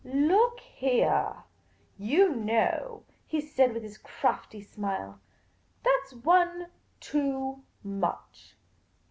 "L,ook 0.03 0.59
heah, 0.61 1.43
you 1.99 2.33
know," 2.35 3.03
he 3.27 3.39
said, 3.39 3.71
with 3.71 3.83
his 3.83 3.99
crafty 3.99 4.59
smile;" 4.59 5.19
that 5.83 6.05
's 6.09 6.15
one 6.15 6.71
too 6.99 7.61
much. 7.83 8.55